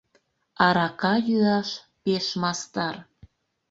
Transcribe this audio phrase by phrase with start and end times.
[0.65, 1.69] Арака йӱаш
[2.03, 2.95] пеш мастар.